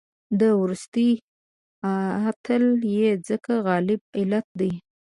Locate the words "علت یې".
2.23-3.09